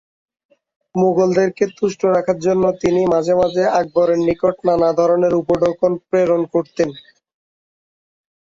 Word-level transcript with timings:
মুগলদেরকে 0.95 1.65
তুষ্ট 1.77 2.01
রাখার 2.07 2.37
জন্য 2.45 2.63
তিনি 2.81 3.01
মাঝে 3.13 3.33
মাঝে 3.41 3.63
আকবরের 3.79 4.19
নিকট 4.27 4.55
নানা 4.67 4.89
ধরনের 4.99 5.33
উপঢৌকন 5.41 5.91
প্রেরণ 6.07 6.41
করতেন। 6.53 6.89